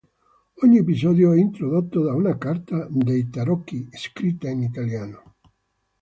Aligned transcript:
Ogni 0.63 0.79
episodio 0.79 1.31
è 1.31 1.37
introdotto 1.37 2.01
da 2.01 2.13
una 2.15 2.35
carta 2.35 2.87
dei 2.89 3.29
tarocchi 3.29 3.87
scritta 3.91 4.49
in 4.49 4.63
italiano. 4.63 5.35